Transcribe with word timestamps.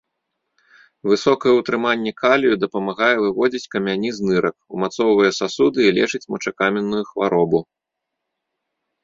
Высокае 1.09 1.51
ўтрыманне 1.55 2.11
калію 2.21 2.55
дапамагае 2.63 3.09
выводзіць 3.25 3.69
камяні 3.75 4.09
з 4.21 4.31
нырак, 4.31 4.55
умацоўвае 4.79 5.31
сасуды 5.41 5.79
і 5.89 5.93
лечыць 6.01 6.23
мочакаменную 6.37 7.03
хваробу. 7.13 7.59